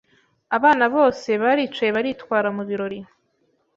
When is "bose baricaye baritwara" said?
0.95-2.49